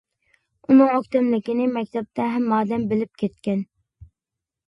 ئۇنىڭ 0.69 0.87
ئۆكتەملىكىنى 0.93 1.67
مەكتەپتە 1.75 2.25
ھەممە 2.37 2.57
ئادەم 2.59 2.87
بىلىپ 2.93 3.21
كەتكەن. 3.25 3.61